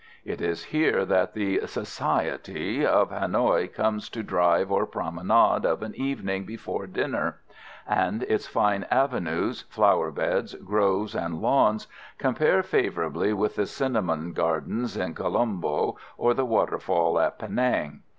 [0.25, 5.93] It is here that the "Society" of Hanoï comes to drive or promenade of an
[5.93, 7.39] evening before dinner;
[7.87, 11.85] and its fine avenues, flower beds, groves and lawns
[12.17, 18.01] compare favourably with the Cinnamon Gardens in Colombo, or the waterfall at Penang.